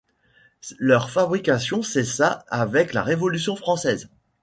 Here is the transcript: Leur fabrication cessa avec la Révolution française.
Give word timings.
Leur 0.79 1.11
fabrication 1.11 1.83
cessa 1.83 2.43
avec 2.49 2.93
la 2.95 3.03
Révolution 3.03 3.55
française. 3.55 4.09